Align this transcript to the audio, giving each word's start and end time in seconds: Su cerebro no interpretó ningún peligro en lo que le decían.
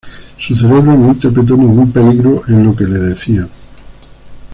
Su 0.39 0.55
cerebro 0.55 0.97
no 0.97 1.09
interpretó 1.11 1.55
ningún 1.55 1.91
peligro 1.91 2.41
en 2.47 2.63
lo 2.65 2.75
que 2.75 2.85
le 2.85 2.97
decían. 2.97 3.47